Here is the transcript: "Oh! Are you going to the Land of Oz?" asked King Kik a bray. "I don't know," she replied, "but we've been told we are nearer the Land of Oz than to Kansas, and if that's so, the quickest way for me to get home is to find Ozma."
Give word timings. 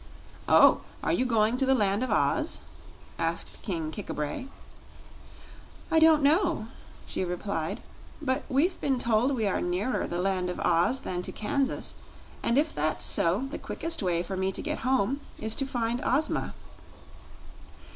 "Oh! 0.49 0.81
Are 1.03 1.13
you 1.13 1.27
going 1.27 1.57
to 1.57 1.65
the 1.67 1.75
Land 1.75 2.03
of 2.03 2.09
Oz?" 2.09 2.61
asked 3.19 3.61
King 3.61 3.91
Kik 3.91 4.09
a 4.09 4.15
bray. 4.15 4.47
"I 5.91 5.99
don't 5.99 6.23
know," 6.23 6.69
she 7.05 7.23
replied, 7.23 7.81
"but 8.19 8.41
we've 8.49 8.81
been 8.81 8.97
told 8.97 9.35
we 9.35 9.45
are 9.47 9.61
nearer 9.61 10.07
the 10.07 10.17
Land 10.17 10.49
of 10.49 10.59
Oz 10.61 11.01
than 11.01 11.21
to 11.21 11.31
Kansas, 11.31 11.93
and 12.41 12.57
if 12.57 12.73
that's 12.73 13.05
so, 13.05 13.47
the 13.51 13.59
quickest 13.59 14.01
way 14.01 14.23
for 14.23 14.35
me 14.35 14.51
to 14.53 14.61
get 14.63 14.79
home 14.79 15.19
is 15.37 15.55
to 15.57 15.67
find 15.67 16.01
Ozma." 16.03 16.55